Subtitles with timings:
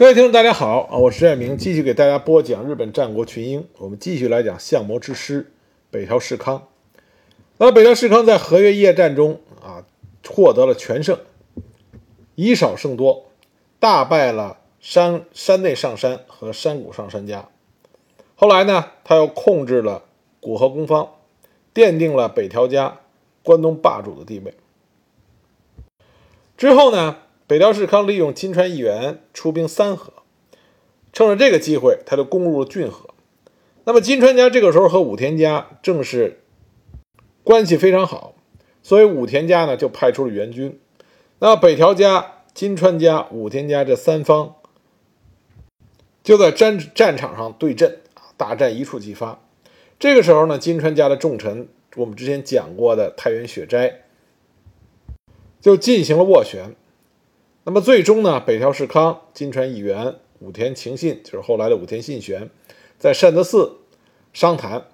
[0.00, 0.96] 各位听众，大家好啊！
[0.96, 3.68] 我是叶明，继续给大家播讲日本战国群英。
[3.76, 5.52] 我们继续来讲相模之师
[5.90, 6.68] 北条氏康。
[7.58, 9.84] 那北条氏康在和约夜战中啊，
[10.26, 11.18] 获得了全胜，
[12.34, 13.26] 以少胜多，
[13.78, 17.50] 大败了山山内上山和山谷上山家。
[18.36, 20.04] 后来呢，他又控制了
[20.40, 21.10] 古河宫方，
[21.74, 23.00] 奠定了北条家
[23.42, 24.54] 关东霸主的地位。
[26.56, 27.18] 之后呢？
[27.50, 30.12] 北条氏康利用金川议员出兵三河，
[31.12, 33.10] 趁着这个机会，他就攻入了骏河。
[33.82, 36.44] 那么金川家这个时候和武田家正是
[37.42, 38.36] 关系非常好，
[38.84, 40.78] 所以武田家呢就派出了援军。
[41.40, 44.54] 那北条家、金川家、武田家这三方
[46.22, 49.40] 就在战战场上对阵啊，大战一触即发。
[49.98, 54.02] 这个时候呢，金川家的重臣，我们之前讲过的太原雪斋，
[55.60, 56.76] 就进行了斡旋。
[57.70, 62.50] 那么最终呢，北条氏康、金川义元、武田晴信，就是后来的武田信玄，
[62.98, 63.76] 在善德寺
[64.32, 64.88] 商谈，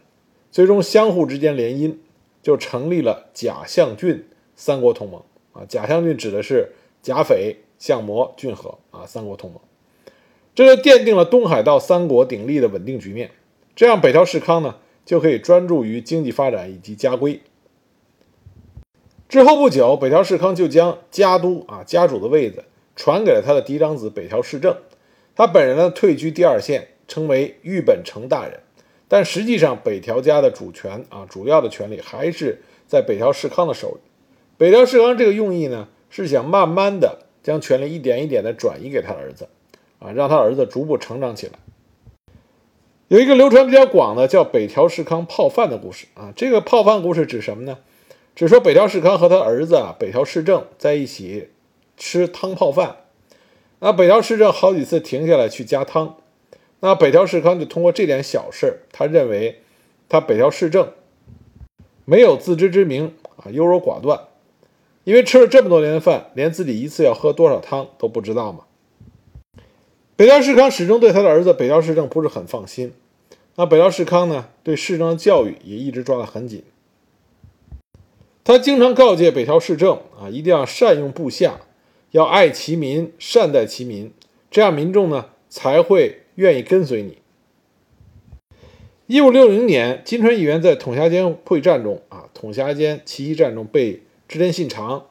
[0.52, 1.96] 最终相互之间联姻，
[2.42, 5.22] 就成立了甲相郡三国同盟
[5.54, 5.64] 啊。
[5.66, 9.58] 甲相郡指的是甲斐、相模、骏河啊三国同盟，
[10.54, 13.30] 这就奠定了东海道三国鼎立的稳定局面。
[13.74, 17.40] 这样，北条氏康呢就可以专注于经济发展以及家规。
[19.28, 24.76] 之后不久，北条氏康就将家督啊家主的位子传给了他的嫡长子北条氏政。
[25.34, 28.60] 他本人呢退居第二线，称为御本城大人。
[29.08, 34.00] 但实际上，北条家的主权啊主要的权力还是在北条氏康的手里。
[34.56, 39.48] 北条氏康这个用意呢，是想慢慢的将权力一点一点的转移给他儿子，
[39.98, 41.52] 啊，让他儿子逐步成长起来。
[43.08, 47.78] 有一个流传比较广的叫北条氏康泡饭的故事啊，这个泡饭故事指什么呢？
[48.36, 51.48] 只说北条氏康和他儿子啊北条氏政在一起
[51.96, 52.96] 吃汤泡饭，
[53.78, 56.16] 那北条氏政好几次停下来去加汤，
[56.80, 59.62] 那北条氏康就通过这点小事，他认为
[60.10, 60.92] 他北条氏政
[62.04, 64.28] 没有自知之明啊，优柔寡断，
[65.04, 68.64] 因为吃了这么多年的饭，连自己一次要喝多少汤都不知道嘛。
[70.14, 72.92] 北条氏康始终对他的儿子北条氏政不是很放心，
[73.54, 76.62] 那北条氏康呢，对氏政的教育也一直抓得很紧。
[78.46, 81.62] 他经常告诫北条氏政啊，一定要善用部下，
[82.12, 84.12] 要爱其民，善待其民，
[84.52, 87.18] 这样民众呢才会愿意跟随你。
[89.08, 95.06] 一五六零年，金川议员在统辖间会战中啊，统辖间奇袭战中被织田信长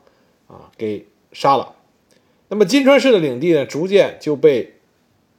[0.47, 1.75] 啊给杀了。
[2.47, 4.75] 那么金川市的领地呢，逐渐就被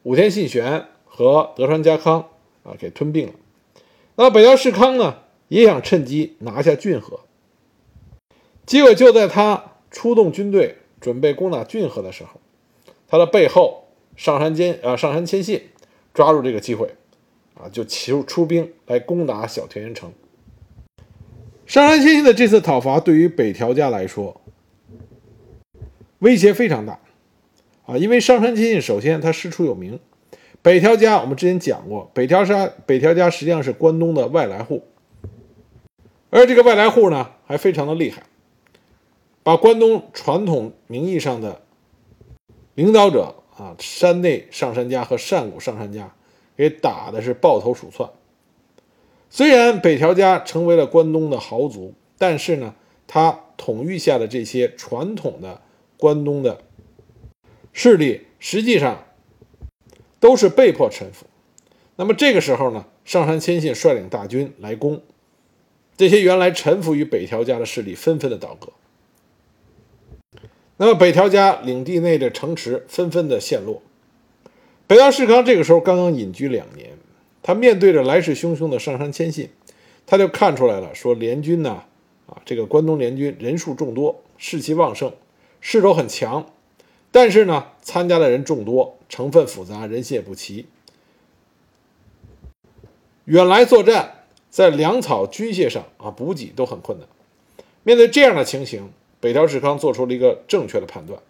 [0.03, 2.29] 武田信玄和德川家康
[2.63, 3.33] 啊给吞并了。
[4.17, 7.21] 那北条氏康呢，也想趁机拿下骏河。
[8.67, 12.41] 结果就在他出动军队准备攻打骏河的时候，
[13.07, 13.85] 他的背后
[14.17, 15.69] 上杉坚啊上杉谦信
[16.13, 16.97] 抓住这个机会，
[17.55, 20.13] 啊就出出兵来攻打小田原城。
[21.65, 24.41] 上杉谦信的这次讨伐对于北条家来说
[26.19, 26.99] 威胁非常大，
[27.85, 30.01] 啊，因为上杉谦信首先他师出有名，
[30.61, 34.83] 北条家我们之前讲过，北条家北条家实际上是关东的外来户，
[36.31, 38.25] 而这个外来户呢还非常的厉害。
[39.47, 41.63] 把关东传统名义上的
[42.75, 46.17] 领导者啊，山内上杉家和上谷上杉家
[46.57, 48.11] 给打的是抱头鼠窜。
[49.31, 52.75] 虽然北条家成为了关东的豪族，但是呢，
[53.07, 55.61] 他统御下的这些传统的
[55.97, 56.63] 关东的
[57.73, 59.05] 势力，实际上
[60.19, 61.25] 都是被迫臣服。
[61.95, 65.01] 那么这个时候呢，上杉谦信率领大军来攻，
[65.97, 68.73] 这些原来臣服于北条家的势力纷纷的倒戈。
[70.79, 73.81] 那么北条家领地内的城池纷纷的陷落。
[74.87, 76.91] 北条氏康这个时候刚刚隐居两年，
[77.43, 79.49] 他面对着来势汹汹的上杉谦信，
[80.07, 81.85] 他就看出来了，说联军呢，
[82.27, 85.13] 啊，这个关东联军人数众多，士气旺盛，
[85.61, 86.47] 势头很强，
[87.11, 90.67] 但是呢，参加的人众多，成分复杂，人心也不齐。
[93.25, 97.09] 远来作战，在粮草、军械上啊，补给都很困难。
[97.83, 98.91] 面对这样的情形。
[99.21, 101.21] 北条氏康做出了一个正确的判断，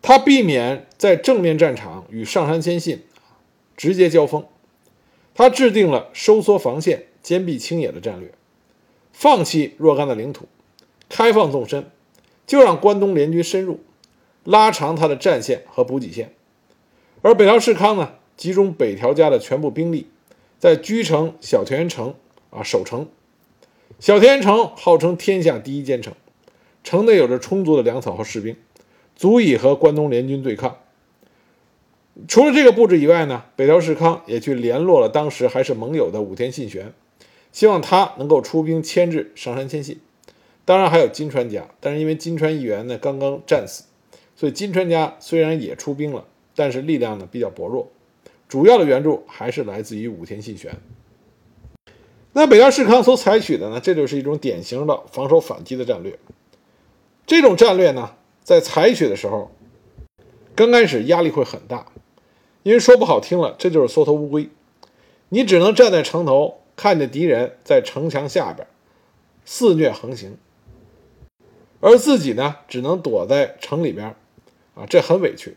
[0.00, 3.02] 他避免在正面战场与上杉谦信
[3.76, 4.46] 直接交锋，
[5.34, 8.32] 他制定了收缩防线、坚壁清野的战略，
[9.12, 10.46] 放弃若干的领土，
[11.08, 11.90] 开放纵深，
[12.46, 13.80] 就让关东联军深入，
[14.44, 16.32] 拉长他的战线和补给线。
[17.20, 20.06] 而北条氏康呢，集中北条家的全部兵力，
[20.58, 22.14] 在居城小田原城
[22.50, 23.08] 啊守城。
[24.00, 26.14] 小田原城号称天下第一坚城，
[26.84, 28.54] 城内有着充足的粮草和士兵，
[29.16, 30.78] 足以和关东联军对抗。
[32.28, 36.92] 除了这个布置以外呢，北条氏康也去联络了当时还是盟友的武田信玄，
[37.50, 39.98] 希望他能够出兵牵制上杉谦信。
[40.64, 43.82] 当然还有金川家，但是因为金川议员呢刚刚战死，
[44.36, 46.24] 所以金川家虽然也出兵了，
[46.54, 47.90] 但是力量呢比较薄弱，
[48.48, 50.76] 主要的援助还是来自于武田信玄。
[52.32, 56.18] 那北条氏康所采取的呢，这就是一种典型的防守反击的战略。
[57.26, 58.14] 这种战略呢，
[58.44, 59.50] 在采取的时候，
[60.54, 61.86] 刚开始压力会很大，
[62.62, 64.48] 因为说不好听了，这就是缩头乌龟。
[65.30, 68.66] 你只能站在城头，看着敌人在城墙下边
[69.44, 70.36] 肆虐横行，
[71.80, 74.14] 而自己呢，只能躲在城里边，
[74.74, 75.56] 啊，这很委屈。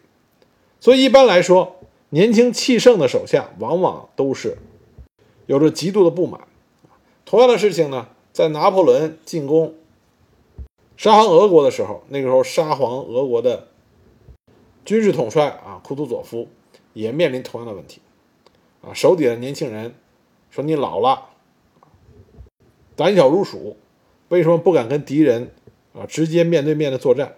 [0.80, 1.78] 所以一般来说，
[2.10, 4.58] 年轻气盛的手下往往都是
[5.46, 6.42] 有着极度的不满。
[7.32, 9.74] 同样的事情呢，在拿破仑进攻
[10.98, 13.70] 沙皇俄国的时候，那个时候沙皇俄国的
[14.84, 16.50] 军事统帅啊库图佐夫
[16.92, 18.02] 也面临同样的问题
[18.82, 19.96] 啊，手底下的年轻人
[20.50, 21.30] 说你老了，
[22.98, 23.78] 胆小如鼠，
[24.28, 25.54] 为什么不敢跟敌人
[25.94, 27.38] 啊直接面对面的作战？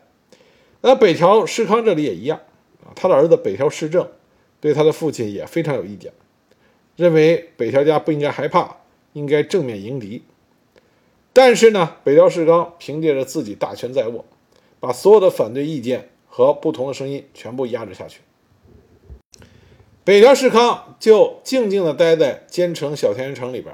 [0.81, 2.39] 那北条士康这里也一样
[2.83, 4.09] 啊，他的儿子北条氏政
[4.59, 6.11] 对他的父亲也非常有意见，
[6.95, 8.77] 认为北条家不应该害怕。
[9.13, 10.23] 应该正面迎敌，
[11.31, 14.25] 但是呢，北条氏纲凭借着自己大权在握，
[14.79, 18.21] 把所有的反对意见和不同的声音全部压制下去。
[20.03, 23.73] 北条氏康就静静地待在兼城小田原城里边，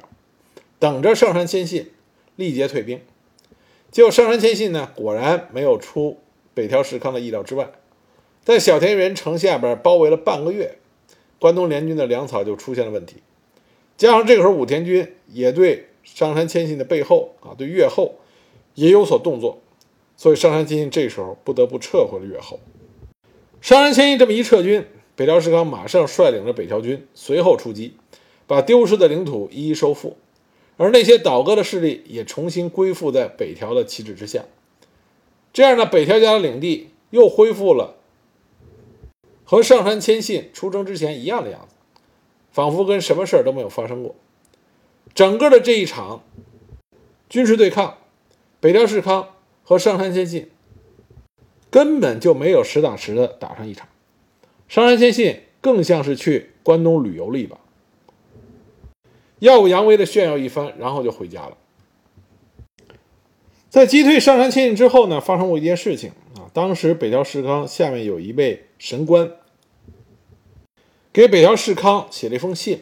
[0.78, 1.90] 等着上杉谦信
[2.36, 3.02] 力竭退兵。
[3.90, 6.20] 结果上杉谦信呢，果然没有出
[6.54, 7.72] 北条氏康的意料之外，
[8.44, 10.78] 在小田原城下边包围了半个月，
[11.40, 13.24] 关东联军的粮草就出现了问题。
[14.00, 18.16] 加上这个时候，武田军也对上杉谦信的背后啊，对越后
[18.74, 19.60] 也有所动作，
[20.16, 22.62] 所以上杉谦信这时候不得不撤回了越后。
[23.60, 24.86] 上杉谦信这么一撤军，
[25.18, 27.96] 北条时康马上率领着北条军随后出击，
[28.48, 30.16] 把丢失的领土一一收复，
[30.78, 34.46] 而那些倒戈的势力也重新归附在北条的旗帜之下。
[35.52, 37.98] 这样呢，北条家的领地又恢复了
[39.44, 41.76] 和上杉谦信出征之前一样的样子。
[42.52, 44.16] 仿佛跟什么事儿都没有发生过。
[45.14, 46.24] 整个的这一场
[47.30, 47.98] 军事对抗，
[48.60, 49.30] 北条氏康
[49.64, 50.50] 和上杉谦信
[51.70, 53.88] 根本就没有实打实的打上一场。
[54.68, 57.58] 上杉谦信更像是去关东旅游了一把，
[59.40, 61.58] 耀武扬威的炫耀一番，然后就回家了。
[63.70, 69.32] 在击退上杉谦信之后呢，发生过一件事情啊，当时北条氏康下面有一位神官。
[71.12, 72.82] 给北条氏康写了一封信，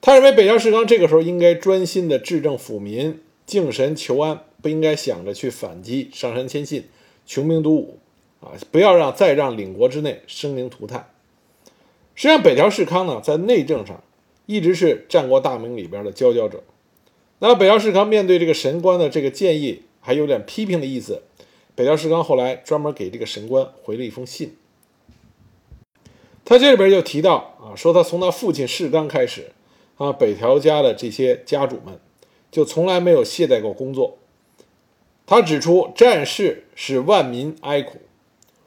[0.00, 6.88] 他认为北条氏康这个时候应该专心的治政抚民、敬神求安，不应该想着去反击上杉谦信、
[7.24, 7.98] 穷兵黩武
[8.40, 8.52] 啊！
[8.72, 11.10] 不要让再让领国之内生灵涂炭。
[12.16, 14.02] 实际上，北条氏康呢，在内政上
[14.46, 16.64] 一直是战国大名里边的佼佼者。
[17.38, 21.22] 那北条氏康面对这个神官的这个建议，还有点批评的意思。
[21.76, 24.56] 北条氏康后来专门给这个神官回了一封信。
[26.48, 29.50] 他这里边就提到啊，说他从他父亲世刚开始，
[29.96, 31.98] 啊，北条家的这些家主们
[32.52, 34.16] 就从来没有懈怠过工作。
[35.26, 37.98] 他指出，战事使万民哀苦，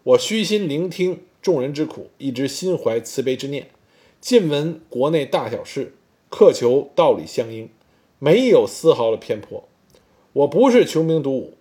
[0.03, 3.69] 我虚心聆听众人之苦，一直心怀慈悲之念，
[4.19, 5.94] 尽闻国内大小事，
[6.30, 7.69] 苛求道理相应，
[8.19, 9.63] 没有丝毫的偏颇。
[10.33, 11.54] 我不是穷兵黩武。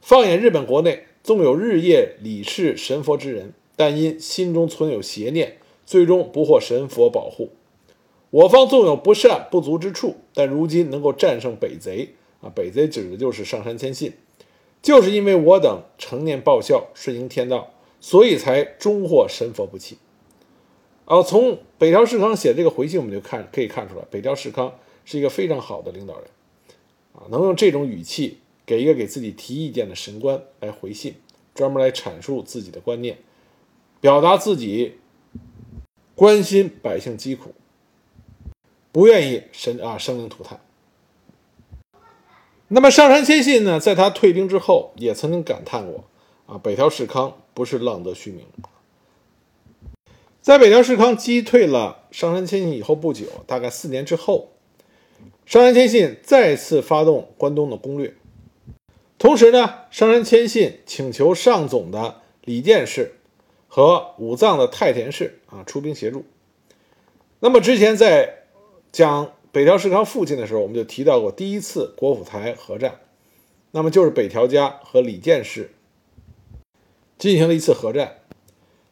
[0.00, 3.52] 放眼日本国内，纵有日夜礼事神佛之人。
[3.76, 7.50] 但因心中存有邪念，最终不获神佛保护。
[8.30, 12.50] 我方纵有不善不足之处，但如今能够战胜北贼啊！
[12.52, 14.12] 北贼指的就是上杉谦信，
[14.82, 19.98] 就是因为我等成念报效，顺应天道，所以才终获神佛不弃。
[21.04, 26.24] 啊，从北条氏康写这个回信，我们就看可以看出来，北条氏康是一个非常好的领导人
[27.12, 31.14] 啊，能用这种语气给一个给自己提意见的神官来回信，
[31.54, 33.18] 专门来阐述自己的观念。
[34.04, 34.98] 表达自己
[36.14, 37.54] 关心百姓疾苦，
[38.92, 40.60] 不愿意神啊生灵涂炭。
[42.68, 46.04] 那么上杉谦信呢，在他退兵之后，也曾经感叹过
[46.44, 48.44] 啊，北条氏康不是浪得虚名。
[50.42, 54.50] 在北条氏康击退了上杉谦信以后不久，大概四年之后，
[55.46, 58.14] 上杉谦信再次发动关东的攻略，
[59.16, 63.14] 同时呢，上杉谦信请求上总的李建氏。
[63.74, 66.24] 和武藏的太田氏啊出兵协助。
[67.40, 68.44] 那么之前在
[68.92, 73.00] 讲北条氏康父亲的时候，我们就提到过第一次国府台合战，
[73.72, 75.72] 那么就是北条家和李建氏
[77.18, 78.18] 进行了一次合战。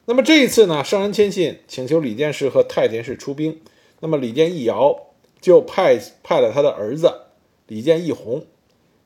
[0.03, 3.61] 那么这一次呢，上杉谦信请求李建氏和太田氏出兵，
[4.01, 7.21] 那么李建义遥就派派了他的儿子
[7.67, 8.45] 李建义弘，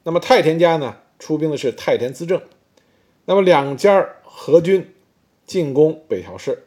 [0.02, 2.42] 那么太田家呢出兵的是太田资政，
[3.26, 4.96] 那么两家合军
[5.48, 6.66] 进攻北条氏，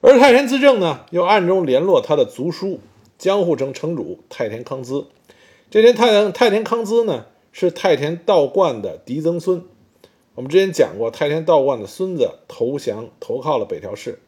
[0.00, 2.80] 而太田资政呢又暗中联络他的族叔
[3.18, 5.08] 江户城城主太田康资，
[5.68, 9.64] 这天太田太田康资呢是太田道观的嫡曾孙。
[10.36, 14.20] 我们之前讲过，太田道观的孙子投降投靠了北条氏。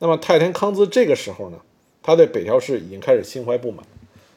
[0.00, 1.58] 那么太田康资这个时候呢，
[2.02, 3.86] 他对北条氏已经开始心怀不满，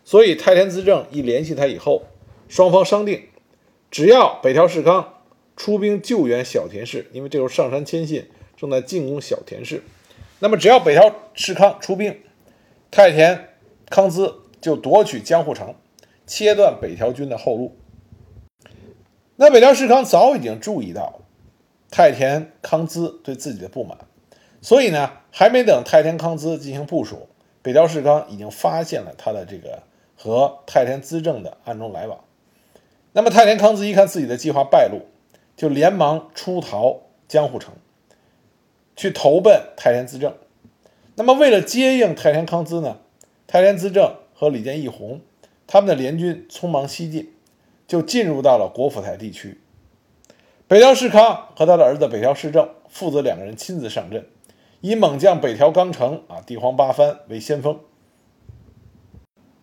[0.05, 2.03] 所以太田资政一联系他以后，
[2.48, 3.24] 双方商定，
[3.89, 5.15] 只要北条氏康
[5.60, 9.84] 出兵救援小田氏，因为这时候上杉谦信正在进攻小田氏，
[10.39, 12.18] 那么只要北条氏康出兵，
[12.89, 13.50] 太田
[13.89, 15.75] 康资就夺取江户城，
[16.25, 17.75] 切断北条军的后路。
[19.36, 21.20] 那北条氏康早已经注意到
[21.92, 23.98] 太田康资对自己的不满，
[24.62, 27.28] 所以呢，还没等太田康资进行部署，
[27.62, 29.84] 北条氏康已经发现了他的这个
[30.16, 32.18] 和太田资政的暗中来往。
[33.12, 35.01] 那么太田康资一看自己的计划败露，
[35.60, 37.74] 就连忙出逃江户城，
[38.96, 40.34] 去投奔太田资政。
[41.16, 43.00] 那么为了接应太田康资呢，
[43.46, 45.20] 太田资政和李建义弘
[45.68, 47.34] 他们的联军匆忙西进。
[47.89, 49.60] 就进入到了国府台地区，
[50.68, 54.28] 北条氏康和他的儿子北条氏政父子两个人亲自上阵，
[54.82, 57.80] 以猛将北条纲成啊、地皇八幡为先锋。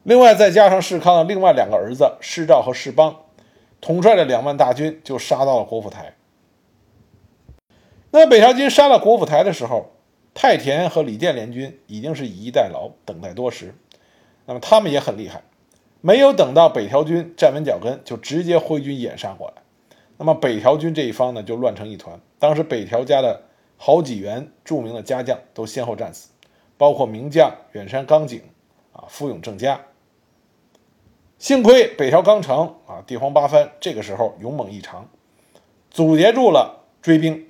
[0.03, 3.26] 另外再加上氏康的另外两个儿子氏照和氏邦，
[3.81, 6.15] 统帅着两万大军就杀到了国府台。
[8.11, 9.93] 那北条军杀到国府台的时候，
[10.33, 13.75] 太田和李建联军已经是以逸待劳，等待多时。
[14.47, 15.43] 那么他们也很厉害。
[16.01, 19.63] 没有等到北条军站稳脚跟，就直接挥军掩杀过来。
[20.19, 22.21] 那么北条军这一方呢，就乱成一团。
[22.39, 23.43] 当时北条家的
[23.77, 26.31] 好几员著名的家将都先后战死，
[26.79, 28.41] 包括名将远山刚景
[28.93, 29.81] 啊、富永正家。
[31.47, 35.09] 幸亏北条纲成啊、地皇八幡这个时候勇猛异常，
[35.93, 37.47] 阻截住了追兵，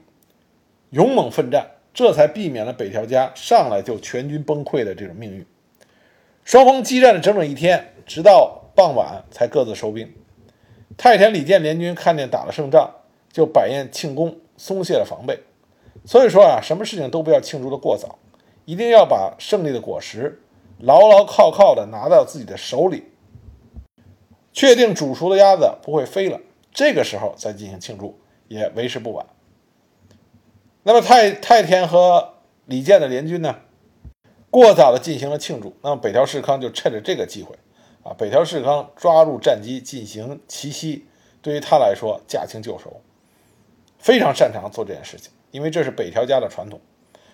[0.91, 5.47] 勇猛奋战，这才避免了北条家上来就全军崩溃的这种命运。
[6.45, 7.95] 双方激战了整整一天。
[8.05, 10.13] 直到傍晚才各自收兵。
[10.99, 12.91] 太田李建联军看见打了胜仗，
[13.33, 15.41] 就摆宴庆功，松懈了防备。
[16.05, 18.19] 所以说啊，什么事情都不要庆祝的过早，
[18.67, 20.43] 一定要把胜利的果实
[20.81, 23.05] 牢牢靠靠的拿到自己的手里，
[24.57, 26.41] 确定煮熟的鸭子不会飞了，
[26.73, 29.27] 这个时候再进行庆祝也为时不晚。
[30.83, 33.57] 那么太太田和李建的联军呢，
[34.49, 37.55] 过早的进行了庆祝，那么北条氏康就趁着这个机会。
[38.03, 41.05] 啊，北条氏康抓住战机进行奇袭，
[41.43, 43.03] 对于他来说驾轻就熟，
[43.99, 46.81] 非常擅长做这件事情，因为这是北条家的传统。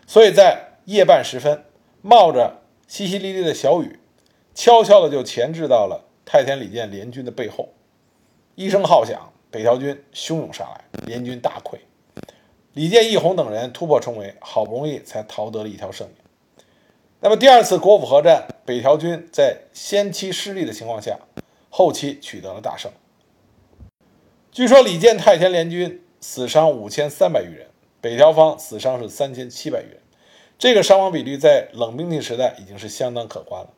[0.08, 1.62] 所以在夜半时分，
[2.00, 4.00] 冒着淅淅沥沥的小雨，
[4.56, 7.68] 悄悄的就潜至到了太田李建联军的背后。
[8.54, 11.76] 一声号响，北条军汹涌上来，联军大溃。
[12.72, 16.16] 李建、义弘等人突破重围，好不容易才逃得了一条生命。
[17.20, 21.18] 那么第二次国府合战，北条军在先期失利的情况下，
[21.68, 22.90] 后期取得了大胜。
[24.50, 27.66] 据说李建太田联军死伤五千三百余人，
[28.00, 30.00] 北条方死伤是三千七百余人，
[30.58, 33.68] 这个伤亡比率在冷兵器时代已经是相当可观了。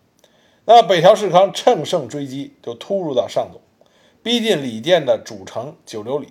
[0.67, 3.61] 那北条氏康乘胜追击，就突入到上总，
[4.23, 6.29] 逼近李建的主城九流里。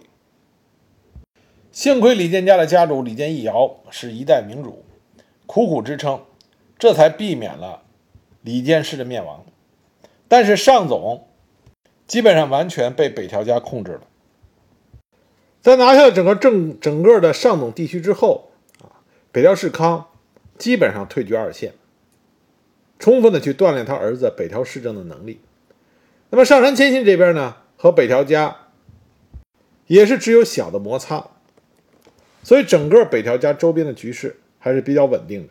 [1.72, 4.84] 幸亏李建家的家主李建义尧是一代明主，
[5.46, 6.22] 苦苦支撑。
[6.80, 7.84] 这才避免了
[8.42, 9.46] 李建氏的灭亡，
[10.28, 11.28] 但是上总
[12.08, 14.02] 基本上完全被北条家控制了。
[15.62, 18.50] 在拿下整个整整个的上总地区之后
[18.82, 19.00] 啊，
[19.32, 20.08] 北条氏康
[20.58, 21.74] 基本上退居二线，
[23.04, 25.42] 充分的去锻炼他儿子北条氏政的能力。
[26.30, 28.56] 那么上杉谦信这边呢，和北条家
[29.88, 31.32] 也是只有小的摩擦，
[32.44, 35.50] 所以整个北条家周边的局势还是比较稳定的。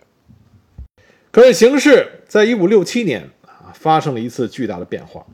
[1.30, 5.26] 可是形势在一五六七年啊发生了一次巨大的变化。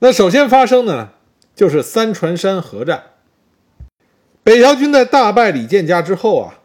[0.00, 1.10] 那首先发生的呢，
[1.54, 3.04] 就是三船山合战。
[4.42, 6.58] 北条军在大败李建家之后啊，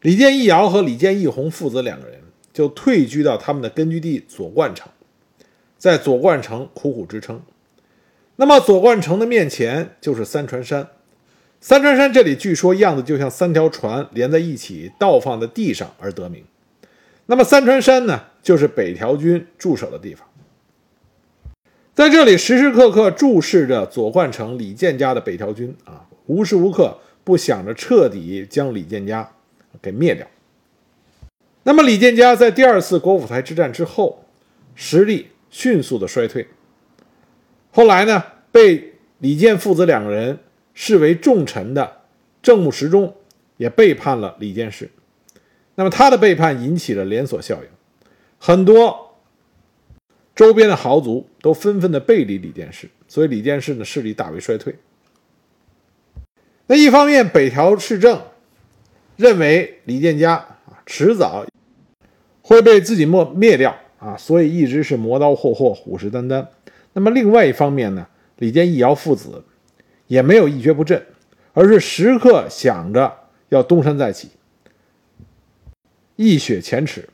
[0.00, 2.20] 李建义尧和李建义弘父子两个人
[2.54, 4.90] 就退居到他们的根据地左冠城，
[5.76, 7.42] 在左冠城苦苦支撑。
[8.36, 10.88] 那么左冠城的面前就是三船山，
[11.60, 16.44] 三船山这里据说样子就像三条船连在一起倒放在地上而得名。
[17.26, 20.28] 那么三川山呢，就是北条军驻守的地方，
[21.94, 29.32] 在这里时时刻刻注视着左冠城李建家的北条军啊，无时无刻不想着彻底将李建家
[29.82, 30.26] 给灭掉。
[31.64, 34.24] 那么李建家在第二次国府台之战之后，
[34.74, 36.46] 实力迅速的衰退。
[37.70, 40.38] 后来呢，被李建父子两个人
[40.74, 42.02] 视为重臣的
[42.42, 43.16] 郑穆实中
[43.56, 44.90] 也背叛了李建世。
[45.74, 47.68] 那么他的背叛引起了连锁效应，
[48.38, 49.16] 很多
[50.36, 54.76] 周边的豪族都纷纷的背离李建世，所以李建世的势力大为衰退。
[56.66, 58.22] 那一方面，北条氏政
[59.16, 60.53] 认为李建家
[60.86, 61.44] 迟早
[62.42, 66.46] 会被自己灭灭掉啊，所以一直是磨刀霍霍、虎视眈眈。
[66.92, 68.06] 那么另外一方面呢，
[68.38, 69.42] 李建义尧父子
[70.06, 71.04] 也没有一蹶不振，
[71.52, 73.12] 而是时刻想着
[73.48, 74.28] 要东山再起，
[76.16, 77.08] 一雪前耻。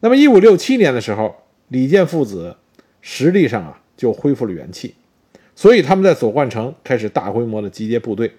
[0.00, 1.36] 那么一五六七年的时候，
[1.68, 2.56] 李建父子
[3.00, 4.94] 实力上啊就恢复了元气，
[5.54, 8.32] 所以他们在左冠城开始大规模的集结部队。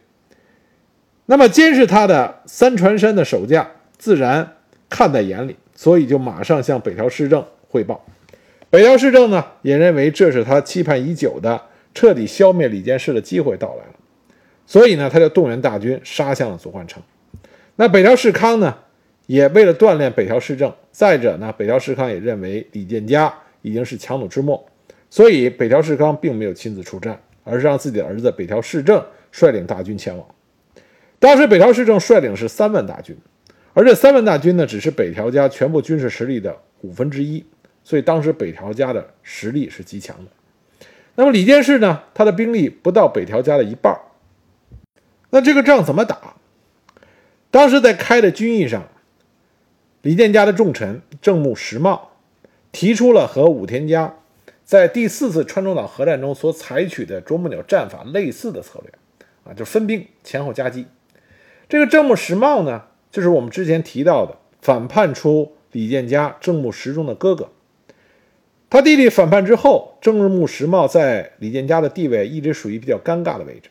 [1.28, 3.70] 那么监视他的三船山的守将
[4.02, 4.58] 自然
[4.90, 8.04] 看在眼里，所以就马上向北条氏政汇报。
[8.72, 11.62] 北条氏政呢也认为这是他期盼已久的
[11.94, 13.94] 彻底消灭李建世的机会到来了，
[14.66, 17.04] 所以呢他就动员大军杀向了左冠城。
[17.76, 18.76] 那北条氏康呢
[19.28, 23.32] 也为了锻炼北条氏政，再者呢北条氏康也认为李建家
[23.62, 24.66] 已经是强弩之末，
[25.12, 30.26] 所以北条氏康并没有亲自出战，而是让自己的儿子北条氏政率领大军前往。
[31.20, 33.16] 当时北条氏政率领是三万大军，
[33.74, 37.46] 而这三万大军呢，只是北条家全部军事实力的五分之一，
[37.84, 40.32] 所以当时北条家的实力是极强的。
[41.16, 43.98] 那么李建世呢，他的兵力不到北条家的一半。
[45.30, 46.36] 那这个仗怎么打？
[47.50, 48.88] 当时在开的军议上，
[50.02, 52.12] 李建家的重臣正木实茂
[52.72, 54.16] 提出了和武田家
[54.66, 58.92] 在第四次川中岛核战中所采取的啄木鸟战法类似的策略，
[59.44, 60.88] 啊，就分兵前后夹击。
[61.70, 67.50] 这个正木实茂呢，就是我们之前提到的反叛出李建家正木实中的哥哥。
[68.70, 73.70] 他弟弟反叛之后，正木实茂在李建家的地位一直属于比较尴尬的位置。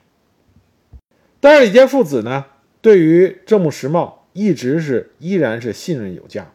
[1.40, 2.44] 但是李建父子呢，
[2.82, 6.52] 对于正木实茂一直是依然是信任有加，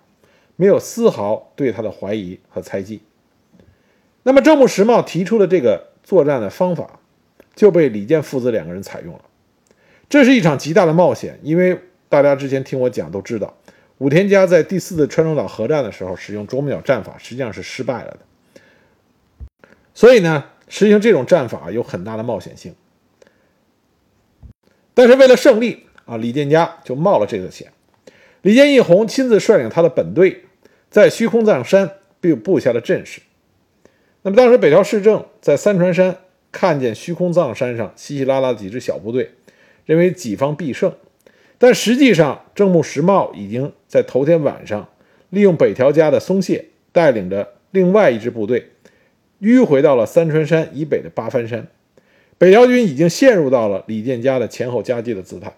[0.57, 3.01] 没有丝毫对他的怀疑和猜忌。
[4.21, 6.99] 那么正木实茂提出的这个作战的方法，
[7.55, 9.21] 就被李建父子两个人采用了。
[10.07, 11.79] 这是一场极大的冒险，因为
[12.21, 13.57] 大家之前听我讲都知道，
[13.97, 18.19] 武田家在第四次川中岛核战的时候使用啄木鸟战法，实际上是失败了的。
[19.93, 22.73] 所以呢，实行这种战法有很大的冒险性。
[24.93, 27.71] 但是为了胜利啊，李建家就冒了这个险。
[28.41, 30.45] 李建义弘亲自率领他的本队，
[30.89, 33.21] 在虚空藏山并布下了阵势。
[34.21, 36.17] 那么当时北条氏政在三船山
[36.51, 39.31] 看见虚空藏山上稀稀拉拉的几支小部队。
[39.85, 40.95] 认为己方必胜，
[41.57, 44.89] 但实际上正木实茂已经在头天晚上
[45.29, 48.71] 利用北条家的松懈，带领着另外一支部队
[49.41, 51.67] 迂回到了三川山以北的八幡山。
[52.37, 55.55] 北条军已经陷入到了李建家的前后夹击的姿态，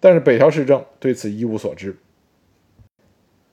[0.00, 1.96] 但是北条氏政对此一无所知。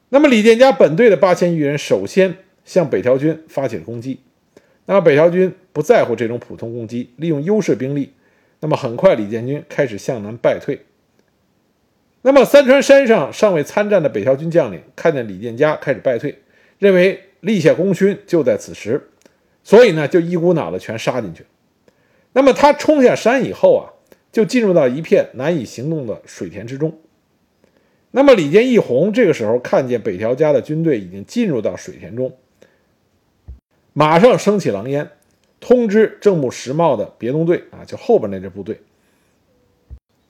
[0.10, 4.20] 那么李建家本队的八千余人首先向北条军发起了攻击，
[4.88, 8.14] 那么北条军不在乎这种普通攻击，利用优势兵力。
[8.62, 10.80] 那么很快，李建军开始向南败退。
[12.28, 16.36] 那么三川山上尚未参战的北条军将领看见李建家开始败退，
[16.80, 19.10] 认为立下功勋就在此时，
[19.64, 21.46] 所以呢就一股脑的全杀进去。
[22.34, 23.94] 那么他冲下山以后啊，
[24.32, 26.98] 就进入到一片难以行动的水田之中。
[28.10, 32.36] 那么李建义弘这个时候看见北条家的军队已经进入到水田中，
[33.94, 35.12] 马上升起狼烟。
[35.60, 38.82] 通知正木实茂的别动队啊，就后边那支部队，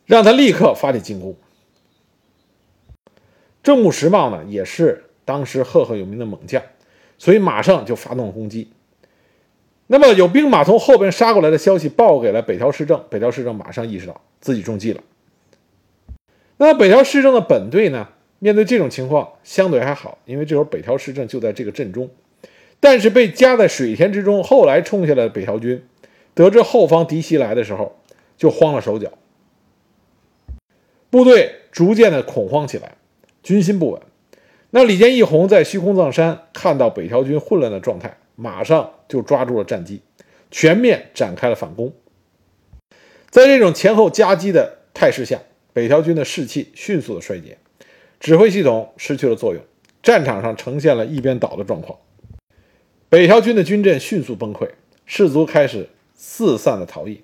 [0.05, 1.33] 让他立刻发起进攻。
[3.65, 6.61] 正木实茂呢，也是当时赫赫有名的猛将，
[7.17, 8.69] 所以马上就发动了攻击。
[9.87, 15.01] 那么有兵马从后边杀过来的消息报给了北条氏政，北条氏政马上意识到自己中计了。
[16.57, 22.07] 那么北条氏政的本队呢，面对这种情况相对还好，因为这时候北条氏政就在这个阵中。
[22.79, 25.83] 但是被夹在水田之中，后来冲下来的北条军，
[26.35, 27.97] 得知后方敌袭来的时候，
[28.37, 29.11] 就慌了手脚，
[31.09, 32.94] 部队逐渐的恐慌起来，
[33.45, 34.01] 军心不稳。
[34.71, 40.01] 那李建义红在虚空藏山看到北条军混乱的状态，马上就抓住了战机，
[40.49, 41.93] 全面展开了反攻。
[43.29, 45.39] 在这种前后夹击的态势下，
[45.73, 47.59] 北条军的士气迅速的衰竭，
[48.19, 49.61] 指挥系统失去了作用，
[50.01, 51.99] 战场上呈现了一边倒的状况。
[53.07, 54.67] 北条军的军阵迅速崩溃，
[55.05, 57.23] 士卒开始四散的逃逸。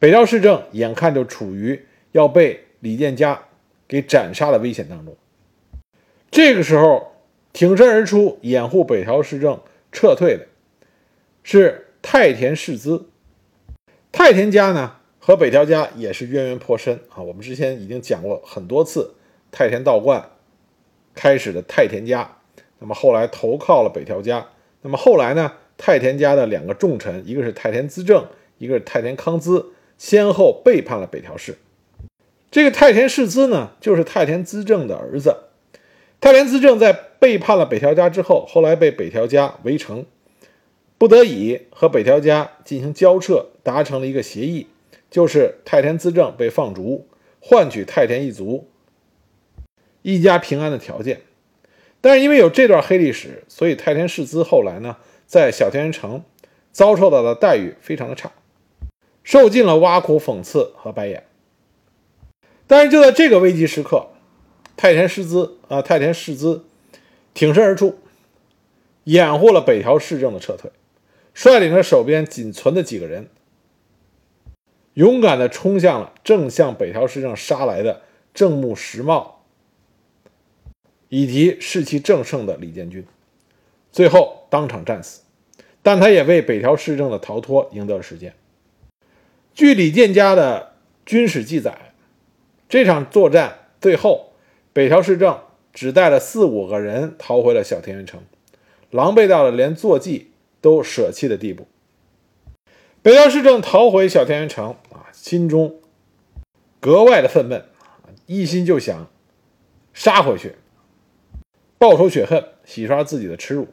[0.00, 3.40] 北条氏政眼看就处于要被李建家
[3.86, 5.16] 给斩杀的危险当中。
[6.32, 7.12] 这个时候，
[7.52, 9.60] 挺身而出掩护北条氏政
[9.92, 10.46] 撤退的
[11.42, 13.10] 是太田氏资。
[14.10, 17.20] 太田家呢和北条家也是渊源颇深啊。
[17.22, 19.12] 我们之前已经讲过很多次，
[19.50, 20.30] 太田道观
[21.14, 22.38] 开始的太田家，
[22.78, 24.46] 那么后来投靠了北条家。
[24.80, 29.66] 那么后来呢，太田家的两个重臣，一个是太田资政，一个是太田康资，
[29.98, 31.58] 先后背叛了北条氏。
[32.50, 35.36] 这个太田氏资呢，就是太田资政的儿子。
[36.22, 40.06] 太田资政在背叛了北条家之后，后来被北条家围城。
[40.96, 44.68] 不得已和北条家进行交涉，达成了一个协议，
[45.10, 47.08] 就是太田资政被放逐，
[47.40, 48.68] 换取太田一族
[50.02, 51.22] 一家平安的条件。
[52.00, 56.22] 但是因为有这段黑历史，所以太田氏资后来呢，在小田原城
[56.70, 58.30] 遭受到的待遇非常的差，
[59.24, 61.24] 受尽了挖苦、讽刺和白眼。
[62.68, 64.10] 但是就在这个危急时刻，
[64.76, 66.64] 太田师资啊，太田氏资
[67.34, 67.98] 挺身而出，
[69.04, 70.70] 掩护了北条氏政的撤退。
[71.34, 73.28] 率领着手边仅存的几个人，
[74.94, 78.02] 勇敢地冲向了正向北条氏政杀来的
[78.34, 79.44] 正木实茂
[81.08, 83.06] 以及士气正盛的李建军，
[83.90, 85.22] 最后当场战死。
[85.82, 88.34] 但他也为北条氏政的逃脱赢得了时间。
[89.54, 91.94] 据李建家的军史记载，
[92.68, 94.31] 这场作战最后，
[94.72, 95.40] 北条氏政
[95.72, 98.22] 只带了四五个人逃回了小田原城，
[98.90, 100.28] 狼狈到了连坐骑。
[100.62, 101.66] 都舍弃的地步。
[103.02, 105.80] 北条氏政逃回小田原城啊，心中
[106.78, 107.64] 格外的愤懑
[108.26, 109.10] 一心就想
[109.92, 110.54] 杀回去，
[111.78, 113.66] 报仇雪恨，洗刷自己的耻辱。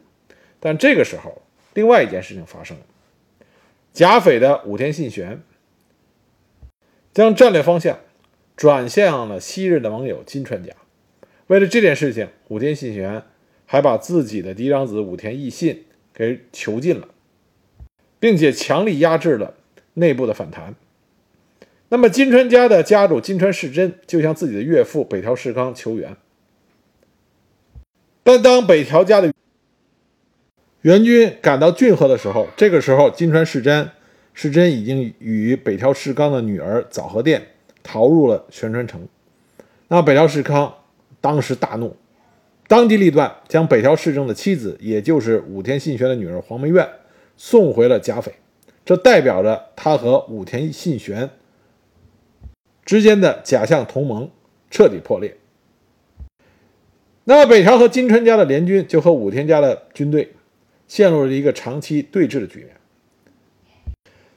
[0.60, 1.44] 但这个时候，
[1.76, 2.84] 另外一件事情发生了：
[3.94, 5.44] 甲斐的武田信玄
[7.14, 8.00] 将战略方向
[8.56, 10.74] 转向了昔日的盟友金川家。
[11.50, 13.22] 为了这件事情，武田信玄
[13.68, 15.84] 还把自己的嫡长子武田义信。
[16.12, 17.08] 给囚禁了，
[18.20, 19.54] 并且强力压制了
[19.94, 20.76] 内部的反弹。
[21.88, 26.18] 那么金川家的家主金川世真就向自己的岳父北条氏康求援，
[28.22, 29.32] 但当北条家的
[30.82, 33.90] 援军赶到骏河的时候，这个时候金川世真
[34.34, 37.48] 世真已经与北条氏康的女儿早河殿
[37.82, 39.08] 逃入了玄川城。
[39.88, 40.74] 那北条氏康
[41.22, 41.96] 当时大怒。
[42.68, 46.88] 当机立断，将北条氏政的妻子，也就是武田信玄的女儿黄梅院
[47.36, 48.32] 送回了甲斐。
[48.86, 51.30] 这代表着他和武田信玄
[52.86, 54.30] 之间的假象同盟
[54.72, 55.38] 彻底破裂。
[57.26, 60.34] 那么，北条和金川家的联军就和武田家的军队
[60.88, 62.70] 陷入了一个长期对峙的局面。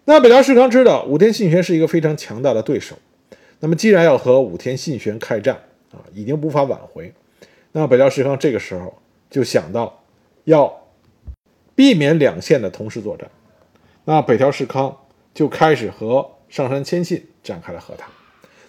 [0.05, 2.97] 那北条氏康知道武田信玄是一个非常强大的对手，
[3.61, 7.13] 那么既然要和武田信玄开战啊，已经无法挽回。
[7.73, 8.99] 那北条时康这个时候
[9.31, 10.03] 就想到
[10.45, 10.87] 要
[11.75, 13.31] 避免两线的同时作战，
[14.05, 14.97] 那北条时康
[15.33, 18.09] 就开始和上杉谦信展开了和谈。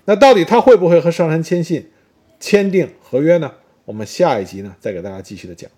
[0.06, 1.92] 那到底他会不会和上杉谦信
[2.40, 3.52] 签订合约呢？
[3.86, 5.70] 我们下一集呢再给大家继续的讲。